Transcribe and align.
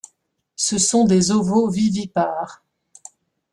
Ce 0.55 0.79
sont 0.79 1.05
des 1.05 1.29
ovovivipares. 1.29 2.65